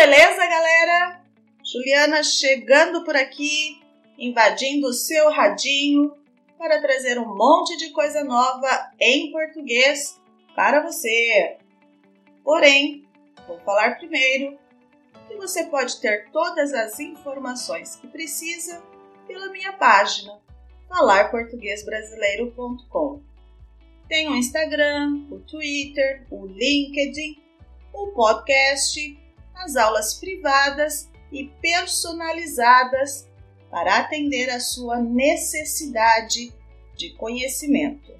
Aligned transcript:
beleza, 0.00 0.46
galera? 0.46 1.20
Juliana 1.62 2.22
chegando 2.22 3.04
por 3.04 3.14
aqui, 3.14 3.82
invadindo 4.16 4.86
o 4.86 4.94
seu 4.94 5.30
radinho 5.30 6.16
para 6.56 6.80
trazer 6.80 7.18
um 7.18 7.36
monte 7.36 7.76
de 7.76 7.90
coisa 7.90 8.24
nova 8.24 8.90
em 8.98 9.30
português 9.30 10.18
para 10.56 10.82
você. 10.82 11.58
Porém, 12.42 13.06
vou 13.46 13.58
falar 13.58 13.98
primeiro 13.98 14.58
que 15.28 15.36
você 15.36 15.64
pode 15.64 16.00
ter 16.00 16.30
todas 16.30 16.72
as 16.72 16.98
informações 16.98 17.96
que 17.96 18.08
precisa 18.08 18.82
pela 19.26 19.50
minha 19.50 19.74
página 19.74 20.40
falarportuguesbrasileiro.com. 20.88 23.20
Tem 24.08 24.30
o 24.30 24.34
Instagram, 24.34 25.26
o 25.30 25.40
Twitter, 25.40 26.26
o 26.30 26.46
LinkedIn, 26.46 27.38
o 27.92 28.12
podcast, 28.12 29.19
as 29.60 29.76
aulas 29.76 30.14
privadas 30.14 31.08
e 31.30 31.46
personalizadas 31.60 33.28
para 33.70 33.98
atender 33.98 34.50
a 34.50 34.58
sua 34.58 34.98
necessidade 34.98 36.52
de 36.96 37.10
conhecimento. 37.10 38.12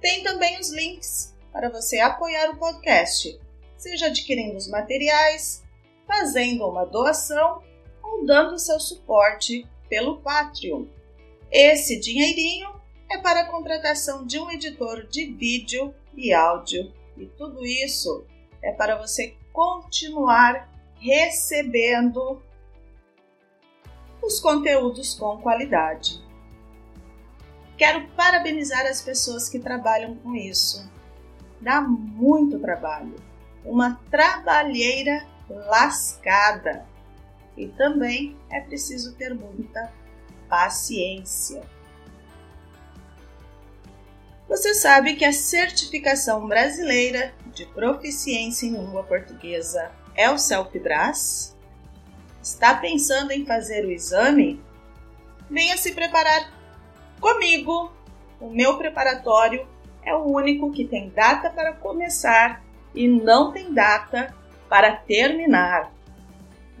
Tem 0.00 0.22
também 0.22 0.58
os 0.58 0.70
links 0.70 1.36
para 1.52 1.68
você 1.68 1.98
apoiar 1.98 2.50
o 2.50 2.56
podcast, 2.56 3.38
seja 3.76 4.06
adquirindo 4.06 4.56
os 4.56 4.68
materiais, 4.68 5.62
fazendo 6.06 6.66
uma 6.66 6.86
doação 6.86 7.62
ou 8.02 8.24
dando 8.24 8.58
seu 8.58 8.80
suporte 8.80 9.66
pelo 9.88 10.20
Patreon. 10.20 10.86
Esse 11.50 11.98
dinheirinho 12.00 12.80
é 13.10 13.18
para 13.18 13.40
a 13.40 13.46
contratação 13.46 14.26
de 14.26 14.38
um 14.38 14.50
editor 14.50 15.06
de 15.08 15.26
vídeo 15.26 15.94
e 16.16 16.32
áudio, 16.32 16.92
e 17.16 17.26
tudo 17.26 17.66
isso 17.66 18.24
é 18.62 18.72
para 18.72 18.96
você 18.96 19.36
continuar 19.52 20.68
recebendo 20.96 22.42
os 24.22 24.38
conteúdos 24.40 25.14
com 25.14 25.38
qualidade. 25.38 26.22
Quero 27.76 28.06
parabenizar 28.08 28.86
as 28.86 29.00
pessoas 29.00 29.48
que 29.48 29.58
trabalham 29.58 30.14
com 30.16 30.34
isso. 30.34 30.90
Dá 31.60 31.80
muito 31.80 32.58
trabalho, 32.58 33.14
uma 33.64 33.98
trabalheira 34.10 35.26
lascada. 35.48 36.86
E 37.56 37.68
também 37.68 38.36
é 38.50 38.60
preciso 38.60 39.14
ter 39.16 39.34
muita 39.34 39.92
paciência. 40.48 41.62
Você 44.50 44.74
sabe 44.74 45.14
que 45.14 45.24
a 45.24 45.32
certificação 45.32 46.48
brasileira 46.48 47.32
de 47.54 47.64
proficiência 47.66 48.66
em 48.66 48.72
língua 48.72 49.04
portuguesa 49.04 49.92
é 50.12 50.28
o 50.28 50.36
CELPBRAS? 50.36 51.56
Está 52.42 52.74
pensando 52.74 53.30
em 53.30 53.46
fazer 53.46 53.84
o 53.84 53.92
exame? 53.92 54.60
Venha 55.48 55.76
se 55.76 55.92
preparar 55.92 56.52
comigo. 57.20 57.92
O 58.40 58.50
meu 58.50 58.76
preparatório 58.76 59.68
é 60.02 60.16
o 60.16 60.24
único 60.24 60.72
que 60.72 60.84
tem 60.84 61.10
data 61.10 61.48
para 61.48 61.72
começar 61.72 62.60
e 62.92 63.06
não 63.06 63.52
tem 63.52 63.72
data 63.72 64.34
para 64.68 64.96
terminar. 64.96 65.92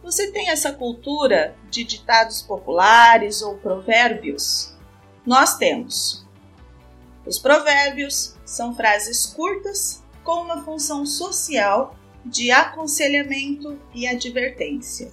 Você 0.03 0.32
tem 0.32 0.48
essa 0.48 0.72
cultura 0.72 1.54
de 1.71 1.84
ditados 1.84 2.42
populares 2.42 3.42
ou 3.42 3.59
provérbios? 3.59 4.75
Nós 5.25 5.56
temos. 5.56 6.27
Os 7.27 7.38
provérbios 7.38 8.34
são 8.44 8.75
frases 8.75 9.27
curtas 9.27 10.03
com 10.30 10.42
uma 10.42 10.62
função 10.62 11.04
social 11.04 11.96
de 12.24 12.52
aconselhamento 12.52 13.76
e 13.92 14.06
advertência. 14.06 15.12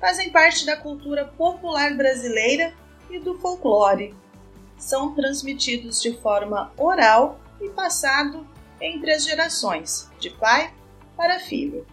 Fazem 0.00 0.32
parte 0.32 0.66
da 0.66 0.76
cultura 0.76 1.24
popular 1.24 1.96
brasileira 1.96 2.74
e 3.08 3.20
do 3.20 3.38
folclore. 3.38 4.12
São 4.76 5.14
transmitidos 5.14 6.02
de 6.02 6.18
forma 6.20 6.72
oral 6.76 7.40
e 7.60 7.70
passado 7.70 8.44
entre 8.80 9.12
as 9.12 9.24
gerações, 9.24 10.10
de 10.18 10.30
pai 10.30 10.74
para 11.16 11.38
filho. 11.38 11.86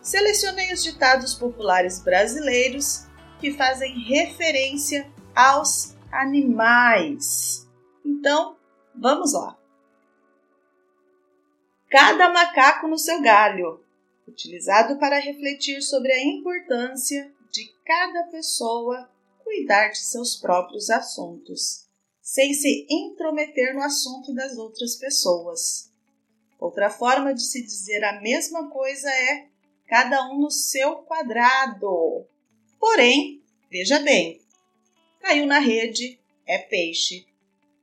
Selecionei 0.00 0.72
os 0.72 0.84
ditados 0.84 1.34
populares 1.34 2.00
brasileiros 2.00 3.06
que 3.40 3.52
fazem 3.54 3.98
referência 4.04 5.10
aos 5.34 5.96
animais. 6.12 7.68
Então, 8.04 8.56
vamos 8.94 9.32
lá. 9.32 9.63
Cada 11.94 12.28
macaco 12.28 12.88
no 12.88 12.98
seu 12.98 13.22
galho, 13.22 13.80
utilizado 14.26 14.98
para 14.98 15.20
refletir 15.20 15.80
sobre 15.80 16.10
a 16.10 16.24
importância 16.24 17.32
de 17.52 17.72
cada 17.84 18.24
pessoa 18.32 19.08
cuidar 19.44 19.90
de 19.90 19.98
seus 19.98 20.34
próprios 20.34 20.90
assuntos, 20.90 21.86
sem 22.20 22.52
se 22.52 22.84
intrometer 22.90 23.76
no 23.76 23.80
assunto 23.80 24.34
das 24.34 24.58
outras 24.58 24.96
pessoas. 24.96 25.88
Outra 26.58 26.90
forma 26.90 27.32
de 27.32 27.44
se 27.44 27.62
dizer 27.62 28.02
a 28.02 28.20
mesma 28.20 28.68
coisa 28.70 29.08
é 29.08 29.46
cada 29.86 30.28
um 30.32 30.40
no 30.40 30.50
seu 30.50 30.96
quadrado. 30.96 32.26
Porém, 32.80 33.40
veja 33.70 34.00
bem, 34.00 34.40
caiu 35.20 35.46
na 35.46 35.60
rede 35.60 36.18
é 36.44 36.58
peixe. 36.58 37.24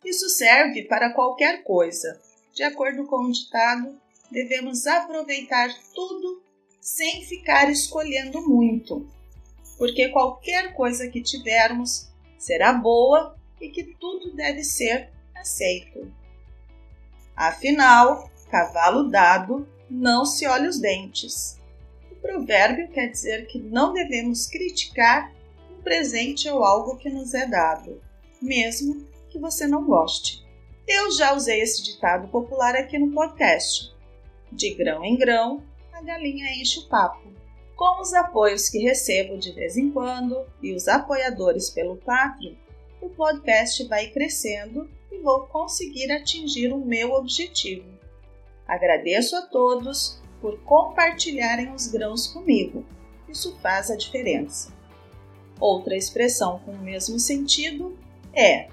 Isso 0.03 0.27
serve 0.27 0.83
para 0.83 1.13
qualquer 1.13 1.63
coisa. 1.63 2.21
De 2.53 2.63
acordo 2.63 3.05
com 3.05 3.25
o 3.25 3.31
ditado, 3.31 3.97
devemos 4.29 4.85
aproveitar 4.85 5.69
tudo 5.93 6.41
sem 6.79 7.23
ficar 7.25 7.69
escolhendo 7.69 8.41
muito, 8.47 9.07
porque 9.77 10.09
qualquer 10.09 10.73
coisa 10.73 11.07
que 11.07 11.21
tivermos 11.21 12.09
será 12.37 12.73
boa 12.73 13.37
e 13.59 13.69
que 13.69 13.83
tudo 13.99 14.35
deve 14.35 14.63
ser 14.63 15.09
aceito. 15.35 16.11
Afinal, 17.35 18.29
cavalo 18.49 19.09
dado 19.09 19.67
não 19.89 20.25
se 20.25 20.45
olha 20.47 20.69
os 20.69 20.79
dentes. 20.79 21.59
O 22.11 22.15
provérbio 22.15 22.89
quer 22.89 23.07
dizer 23.07 23.47
que 23.47 23.59
não 23.59 23.93
devemos 23.93 24.47
criticar 24.47 25.33
um 25.71 25.81
presente 25.81 26.49
ou 26.49 26.63
algo 26.63 26.97
que 26.97 27.09
nos 27.09 27.33
é 27.33 27.47
dado, 27.47 28.01
mesmo 28.41 29.07
que 29.29 29.39
você 29.39 29.67
não 29.67 29.85
goste. 29.85 30.45
Eu 30.87 31.11
já 31.11 31.33
usei 31.33 31.61
esse 31.61 31.83
ditado 31.83 32.27
popular 32.27 32.75
aqui 32.75 32.97
no 32.97 33.11
podcast 33.11 33.91
de 34.51 34.73
grão 34.73 35.03
em 35.03 35.17
grão, 35.17 35.63
a 35.93 36.01
galinha 36.01 36.53
enche 36.53 36.79
o 36.79 36.87
papo. 36.87 37.31
Com 37.75 38.01
os 38.01 38.13
apoios 38.13 38.69
que 38.69 38.79
recebo 38.79 39.37
de 39.37 39.51
vez 39.53 39.77
em 39.77 39.89
quando 39.91 40.45
e 40.61 40.73
os 40.73 40.87
apoiadores 40.87 41.69
pelo 41.69 41.97
Patreon, 41.97 42.55
o 43.01 43.09
podcast 43.09 43.83
vai 43.87 44.07
crescendo 44.07 44.89
e 45.11 45.17
vou 45.19 45.47
conseguir 45.47 46.11
atingir 46.11 46.73
o 46.73 46.77
meu 46.77 47.13
objetivo. 47.13 47.89
Agradeço 48.67 49.35
a 49.35 49.43
todos 49.43 50.21
por 50.39 50.59
compartilharem 50.63 51.73
os 51.73 51.87
grãos 51.87 52.27
comigo. 52.27 52.85
Isso 53.27 53.57
faz 53.61 53.89
a 53.89 53.95
diferença. 53.95 54.71
Outra 55.59 55.95
expressão 55.95 56.59
com 56.59 56.71
o 56.71 56.81
mesmo 56.81 57.19
sentido 57.19 57.97
é: 58.33 58.67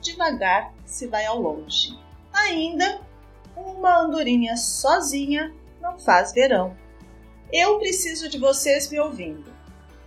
devagar 0.00 0.74
se 0.88 1.06
vai 1.06 1.26
ao 1.26 1.40
longe. 1.40 1.96
Ainda 2.32 3.00
uma 3.54 4.00
andorinha 4.00 4.56
sozinha 4.56 5.54
não 5.80 5.98
faz 5.98 6.32
verão. 6.32 6.76
Eu 7.52 7.78
preciso 7.78 8.28
de 8.28 8.38
vocês 8.38 8.90
me 8.90 8.98
ouvindo. 8.98 9.52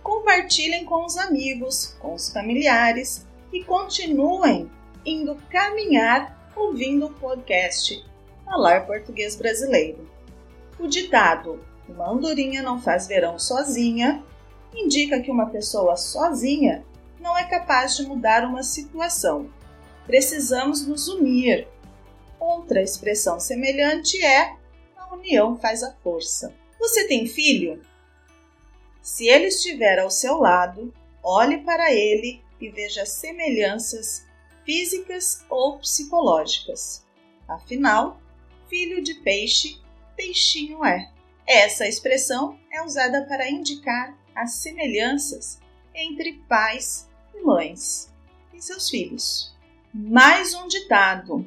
Compartilhem 0.02 0.84
com 0.84 1.06
os 1.06 1.16
amigos, 1.16 1.96
com 2.00 2.14
os 2.14 2.30
familiares 2.30 3.26
e 3.52 3.62
continuem 3.64 4.70
indo 5.06 5.36
caminhar 5.48 6.50
ouvindo 6.56 7.06
o 7.06 7.14
podcast 7.14 8.04
Falar 8.44 8.86
Português 8.86 9.36
Brasileiro. 9.36 10.08
O 10.78 10.86
ditado 10.86 11.64
Uma 11.88 12.10
andorinha 12.10 12.62
não 12.62 12.80
faz 12.80 13.06
verão 13.06 13.38
sozinha 13.38 14.22
indica 14.74 15.20
que 15.20 15.30
uma 15.30 15.46
pessoa 15.46 15.96
sozinha 15.96 16.84
não 17.20 17.36
é 17.36 17.44
capaz 17.44 17.96
de 17.96 18.06
mudar 18.06 18.44
uma 18.44 18.62
situação. 18.62 19.48
Precisamos 20.06 20.86
nos 20.86 21.08
unir. 21.08 21.68
Outra 22.38 22.82
expressão 22.82 23.38
semelhante 23.38 24.22
é 24.24 24.56
a 24.96 25.14
união 25.14 25.58
faz 25.58 25.82
a 25.82 25.92
força. 25.92 26.54
Você 26.78 27.06
tem 27.06 27.26
filho? 27.26 27.80
Se 29.00 29.28
ele 29.28 29.46
estiver 29.46 29.98
ao 29.98 30.10
seu 30.10 30.38
lado, 30.38 30.92
olhe 31.22 31.58
para 31.58 31.92
ele 31.92 32.42
e 32.60 32.68
veja 32.68 33.06
semelhanças 33.06 34.26
físicas 34.64 35.44
ou 35.48 35.78
psicológicas. 35.78 37.04
Afinal, 37.48 38.20
filho 38.68 39.02
de 39.02 39.14
peixe, 39.14 39.80
peixinho 40.16 40.84
é. 40.84 41.10
Essa 41.46 41.86
expressão 41.86 42.58
é 42.72 42.82
usada 42.82 43.24
para 43.26 43.50
indicar 43.50 44.16
as 44.34 44.54
semelhanças 44.54 45.60
entre 45.94 46.34
pais 46.48 47.08
e 47.34 47.40
mães 47.40 48.12
e 48.54 48.62
seus 48.62 48.88
filhos. 48.88 49.51
Mais 49.94 50.54
um 50.54 50.68
ditado. 50.68 51.46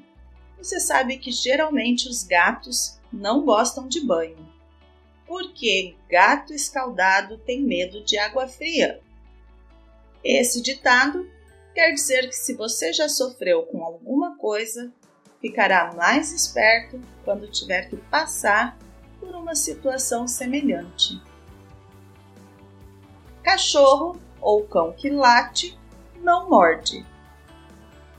Você 0.59 0.79
sabe 0.79 1.17
que 1.17 1.31
geralmente 1.31 2.07
os 2.07 2.21
gatos 2.21 2.99
não 3.11 3.43
gostam 3.43 3.87
de 3.87 4.05
banho, 4.05 4.37
porque 5.25 5.95
gato 6.07 6.53
escaldado 6.53 7.39
tem 7.39 7.63
medo 7.63 8.03
de 8.03 8.19
água 8.19 8.47
fria. 8.47 9.01
Esse 10.23 10.61
ditado 10.61 11.27
quer 11.73 11.91
dizer 11.91 12.27
que 12.27 12.35
se 12.35 12.53
você 12.53 12.93
já 12.93 13.09
sofreu 13.09 13.63
com 13.63 13.83
alguma 13.83 14.37
coisa, 14.37 14.93
ficará 15.41 15.91
mais 15.95 16.31
esperto 16.31 17.01
quando 17.23 17.49
tiver 17.49 17.89
que 17.89 17.97
passar 17.97 18.77
por 19.19 19.33
uma 19.33 19.55
situação 19.55 20.27
semelhante. 20.27 21.19
Cachorro 23.41 24.21
ou 24.39 24.67
cão 24.67 24.93
que 24.93 25.09
late 25.09 25.75
não 26.21 26.47
morde. 26.47 27.03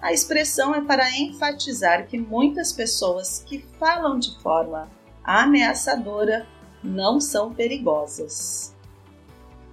A 0.06 0.12
expressão 0.12 0.72
é 0.72 0.80
para 0.80 1.18
enfatizar 1.18 2.06
que 2.06 2.16
muitas 2.16 2.72
pessoas 2.72 3.42
que 3.44 3.66
falam 3.76 4.20
de 4.20 4.40
forma 4.40 4.88
ameaçadora 5.24 6.46
não 6.80 7.20
são 7.20 7.52
perigosas. 7.52 8.72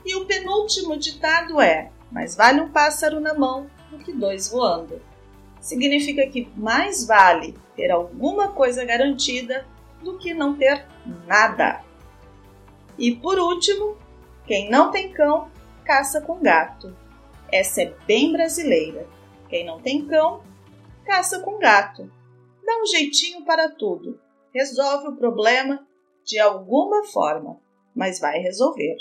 E 0.03 0.15
o 0.15 0.25
penúltimo 0.25 0.97
ditado 0.97 1.61
é: 1.61 1.91
mais 2.11 2.35
vale 2.35 2.61
um 2.61 2.71
pássaro 2.71 3.19
na 3.19 3.35
mão 3.35 3.69
do 3.91 3.99
que 3.99 4.11
dois 4.11 4.49
voando. 4.49 4.99
Significa 5.61 6.25
que 6.25 6.51
mais 6.57 7.05
vale 7.05 7.55
ter 7.75 7.91
alguma 7.91 8.47
coisa 8.47 8.83
garantida 8.83 9.67
do 10.01 10.17
que 10.17 10.33
não 10.33 10.55
ter 10.55 10.83
nada. 11.27 11.83
E 12.97 13.15
por 13.15 13.37
último, 13.37 13.95
quem 14.47 14.67
não 14.67 14.89
tem 14.89 15.13
cão, 15.13 15.51
caça 15.85 16.19
com 16.21 16.41
gato. 16.41 16.91
Essa 17.51 17.83
é 17.83 17.93
bem 18.07 18.31
brasileira. 18.31 19.07
Quem 19.53 19.63
não 19.63 19.79
tem 19.79 20.03
cão, 20.07 20.43
caça 21.05 21.39
com 21.41 21.59
gato. 21.59 22.11
Dá 22.65 22.81
um 22.81 22.87
jeitinho 22.87 23.45
para 23.45 23.69
tudo. 23.69 24.19
Resolve 24.51 25.09
o 25.09 25.15
problema 25.15 25.87
de 26.25 26.39
alguma 26.39 27.03
forma, 27.03 27.61
mas 27.95 28.19
vai 28.19 28.39
resolver. 28.39 28.97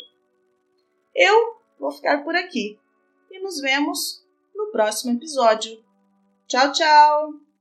Eu 1.14 1.56
vou 1.80 1.90
ficar 1.90 2.22
por 2.22 2.36
aqui 2.36 2.78
e 3.30 3.40
nos 3.40 3.62
vemos 3.62 4.26
no 4.54 4.70
próximo 4.70 5.16
episódio. 5.16 5.82
Tchau, 6.46 6.70
tchau! 6.70 7.51